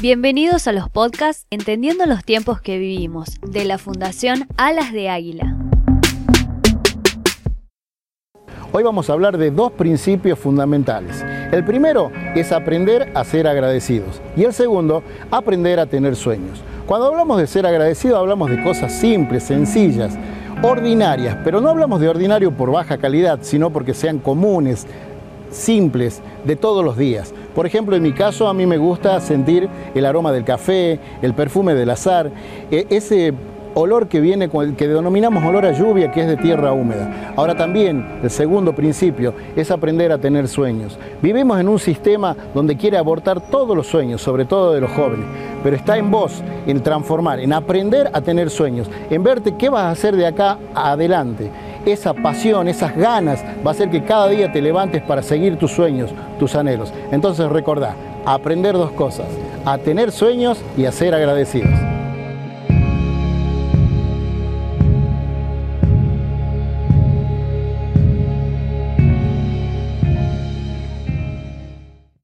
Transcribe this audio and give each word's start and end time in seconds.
Bienvenidos 0.00 0.68
a 0.68 0.72
los 0.72 0.88
podcasts 0.88 1.44
Entendiendo 1.50 2.06
los 2.06 2.22
tiempos 2.22 2.60
que 2.60 2.78
vivimos, 2.78 3.40
de 3.42 3.64
la 3.64 3.78
Fundación 3.78 4.46
Alas 4.56 4.92
de 4.92 5.08
Águila. 5.08 5.56
Hoy 8.70 8.84
vamos 8.84 9.10
a 9.10 9.14
hablar 9.14 9.38
de 9.38 9.50
dos 9.50 9.72
principios 9.72 10.38
fundamentales. 10.38 11.24
El 11.50 11.64
primero 11.64 12.12
es 12.36 12.52
aprender 12.52 13.10
a 13.16 13.24
ser 13.24 13.48
agradecidos 13.48 14.22
y 14.36 14.44
el 14.44 14.52
segundo, 14.52 15.02
aprender 15.32 15.80
a 15.80 15.86
tener 15.86 16.14
sueños. 16.14 16.62
Cuando 16.86 17.08
hablamos 17.08 17.40
de 17.40 17.48
ser 17.48 17.66
agradecido 17.66 18.18
hablamos 18.18 18.50
de 18.50 18.62
cosas 18.62 18.92
simples, 18.92 19.42
sencillas, 19.42 20.16
ordinarias, 20.62 21.38
pero 21.42 21.60
no 21.60 21.70
hablamos 21.70 22.00
de 22.00 22.08
ordinario 22.08 22.52
por 22.52 22.70
baja 22.70 22.98
calidad, 22.98 23.40
sino 23.42 23.72
porque 23.72 23.94
sean 23.94 24.20
comunes, 24.20 24.86
simples, 25.50 26.22
de 26.44 26.54
todos 26.54 26.84
los 26.84 26.96
días. 26.96 27.34
Por 27.58 27.66
ejemplo, 27.66 27.96
en 27.96 28.04
mi 28.04 28.12
caso 28.12 28.46
a 28.46 28.54
mí 28.54 28.66
me 28.66 28.78
gusta 28.78 29.20
sentir 29.20 29.68
el 29.92 30.06
aroma 30.06 30.30
del 30.30 30.44
café, 30.44 31.00
el 31.20 31.34
perfume 31.34 31.74
del 31.74 31.90
azar, 31.90 32.30
e, 32.70 32.86
ese 32.88 33.34
olor 33.74 34.06
que 34.06 34.20
viene 34.20 34.48
con 34.48 34.76
que 34.76 34.86
denominamos 34.86 35.42
olor 35.42 35.66
a 35.66 35.72
lluvia, 35.72 36.12
que 36.12 36.20
es 36.20 36.28
de 36.28 36.36
tierra 36.36 36.70
húmeda. 36.70 37.32
Ahora 37.34 37.56
también, 37.56 38.20
el 38.22 38.30
segundo 38.30 38.76
principio 38.76 39.34
es 39.56 39.72
aprender 39.72 40.12
a 40.12 40.18
tener 40.18 40.46
sueños. 40.46 40.96
Vivimos 41.20 41.58
en 41.58 41.68
un 41.68 41.80
sistema 41.80 42.36
donde 42.54 42.76
quiere 42.76 42.96
abortar 42.96 43.50
todos 43.50 43.76
los 43.76 43.88
sueños, 43.88 44.22
sobre 44.22 44.44
todo 44.44 44.72
de 44.72 44.80
los 44.80 44.92
jóvenes, 44.92 45.26
pero 45.64 45.74
está 45.74 45.98
en 45.98 46.12
vos, 46.12 46.40
en 46.64 46.80
transformar, 46.80 47.40
en 47.40 47.52
aprender 47.52 48.08
a 48.12 48.20
tener 48.20 48.50
sueños, 48.50 48.88
en 49.10 49.24
verte 49.24 49.56
qué 49.58 49.68
vas 49.68 49.82
a 49.82 49.90
hacer 49.90 50.14
de 50.14 50.28
acá 50.28 50.58
adelante. 50.76 51.50
Esa 51.88 52.12
pasión, 52.12 52.68
esas 52.68 52.94
ganas 52.94 53.42
va 53.66 53.70
a 53.70 53.72
hacer 53.72 53.88
que 53.88 54.04
cada 54.04 54.28
día 54.28 54.52
te 54.52 54.60
levantes 54.60 55.00
para 55.00 55.22
seguir 55.22 55.56
tus 55.56 55.72
sueños, 55.72 56.10
tus 56.38 56.54
anhelos. 56.54 56.92
Entonces 57.12 57.48
recordá, 57.48 57.94
aprender 58.26 58.74
dos 58.74 58.90
cosas, 58.90 59.26
a 59.64 59.78
tener 59.78 60.12
sueños 60.12 60.58
y 60.76 60.84
a 60.84 60.92
ser 60.92 61.14
agradecidos. 61.14 61.97